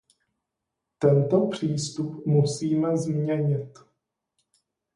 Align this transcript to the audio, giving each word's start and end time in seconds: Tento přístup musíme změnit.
Tento 0.99 1.47
přístup 1.47 2.25
musíme 2.25 2.97
změnit. 2.97 3.77